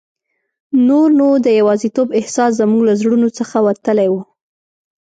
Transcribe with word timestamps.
نور 0.87 1.07
نو 1.19 1.27
د 1.45 1.47
یوازیتوب 1.59 2.07
احساس 2.19 2.51
زموږ 2.61 2.81
له 2.89 2.93
زړونو 3.01 3.27
څخه 3.39 3.57
وتلی 3.67 4.07
وو. 4.11 4.21